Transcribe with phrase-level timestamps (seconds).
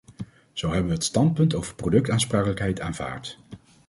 [0.53, 3.39] Zo hebben we het standpunt over productaansprakelijkheid aanvaard.